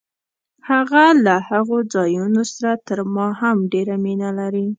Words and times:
هغه 0.69 1.03
له 1.25 1.35
هغو 1.49 1.77
ځایونو 1.93 2.41
سره 2.51 2.71
تر 2.87 2.99
ما 3.13 3.27
هم 3.41 3.57
ډېره 3.73 3.95
مینه 4.03 4.29
لري. 4.39 4.67